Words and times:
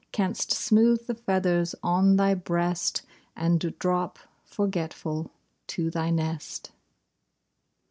Canst 0.11 0.51
smooth 0.51 1.05
the 1.05 1.13
feathers 1.13 1.75
on 1.83 2.15
thy 2.15 2.33
breast, 2.33 3.03
And 3.35 3.59
drop, 3.77 4.17
forgetful, 4.43 5.29
to 5.67 5.91
thy 5.91 6.09
nest. 6.09 6.71